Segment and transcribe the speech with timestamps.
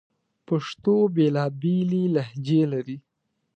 [0.47, 2.97] پښتو بیلابیلي لهجې لري